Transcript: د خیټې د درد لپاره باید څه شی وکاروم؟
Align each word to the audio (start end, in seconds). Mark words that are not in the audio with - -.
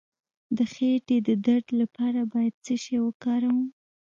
د 0.57 0.59
خیټې 0.73 1.17
د 1.27 1.29
درد 1.45 1.67
لپاره 1.81 2.19
باید 2.31 2.53
څه 2.65 2.73
شی 2.83 2.97
وکاروم؟ 3.05 3.59